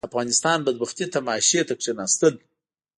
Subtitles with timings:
[0.01, 2.33] د افغانستان بدبختي تماشې ته کښېناستل.